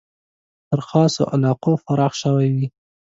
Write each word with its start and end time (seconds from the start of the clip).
تر 0.69 0.79
خاصو 0.87 1.21
علاقو 1.33 1.73
پراخ 1.85 2.13
شوی 2.21 2.47
وي. 2.55 2.67